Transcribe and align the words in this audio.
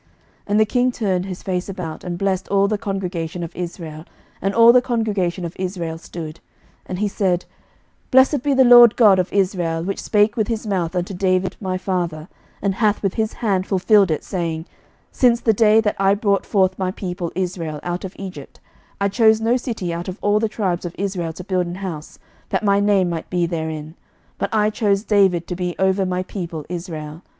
11:008:014 0.05 0.09
And 0.47 0.59
the 0.59 0.65
king 0.65 0.91
turned 0.91 1.25
his 1.27 1.43
face 1.43 1.69
about, 1.69 2.03
and 2.03 2.17
blessed 2.17 2.47
all 2.47 2.67
the 2.67 2.79
congregation 2.79 3.43
of 3.43 3.55
Israel: 3.55 4.03
(and 4.41 4.55
all 4.55 4.73
the 4.73 4.81
congregation 4.81 5.45
of 5.45 5.55
Israel 5.59 5.99
stood;) 5.99 6.37
11:008:015 6.85 6.85
And 6.87 6.97
he 6.97 7.07
said, 7.07 7.45
Blessed 8.09 8.41
be 8.41 8.55
the 8.55 8.63
LORD 8.63 8.95
God 8.95 9.19
of 9.19 9.31
Israel, 9.31 9.83
which 9.83 10.01
spake 10.01 10.35
with 10.35 10.47
his 10.47 10.65
mouth 10.65 10.95
unto 10.95 11.13
David 11.13 11.55
my 11.61 11.77
father, 11.77 12.29
and 12.63 12.73
hath 12.73 13.03
with 13.03 13.13
his 13.13 13.33
hand 13.45 13.67
fulfilled 13.67 14.09
it, 14.09 14.23
saying, 14.23 14.61
11:008:016 14.63 14.67
Since 15.11 15.41
the 15.41 15.53
day 15.53 15.79
that 15.79 15.95
I 15.99 16.15
brought 16.15 16.47
forth 16.47 16.79
my 16.79 16.89
people 16.89 17.31
Israel 17.35 17.79
out 17.83 18.03
of 18.03 18.15
Egypt, 18.17 18.59
I 18.99 19.07
chose 19.07 19.39
no 19.39 19.55
city 19.55 19.93
out 19.93 20.07
of 20.07 20.17
all 20.23 20.39
the 20.39 20.49
tribes 20.49 20.83
of 20.83 20.95
Israel 20.97 21.31
to 21.33 21.43
build 21.43 21.67
an 21.67 21.75
house, 21.75 22.17
that 22.49 22.63
my 22.65 22.79
name 22.79 23.07
might 23.11 23.29
be 23.29 23.45
therein; 23.45 23.93
but 24.39 24.51
I 24.51 24.71
chose 24.71 25.03
David 25.03 25.45
to 25.45 25.55
be 25.55 25.75
over 25.77 26.07
my 26.07 26.23
people 26.23 26.65
Israel. 26.69 27.21